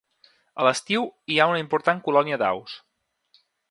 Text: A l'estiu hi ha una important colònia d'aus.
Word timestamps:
A 0.61 0.65
l'estiu 0.67 1.05
hi 1.33 1.39
ha 1.43 1.49
una 1.53 1.61
important 1.65 2.03
colònia 2.09 2.43
d'aus. 2.45 2.79